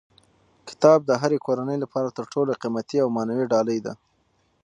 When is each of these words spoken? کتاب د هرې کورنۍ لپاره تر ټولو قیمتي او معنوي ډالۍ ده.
کتاب 0.69 0.99
د 1.05 1.11
هرې 1.21 1.37
کورنۍ 1.45 1.77
لپاره 1.83 2.09
تر 2.17 2.25
ټولو 2.33 2.51
قیمتي 2.61 2.97
او 3.03 3.09
معنوي 3.15 3.45
ډالۍ 3.51 3.79
ده. 3.85 3.93